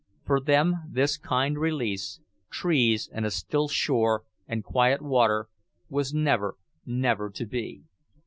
[0.25, 2.19] For them this kind release,
[2.49, 5.47] trees and a still shore and quiet water,
[5.91, 6.55] was never,
[6.87, 7.83] never to be.